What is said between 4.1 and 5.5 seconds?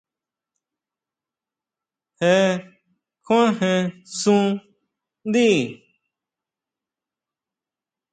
sun ndí.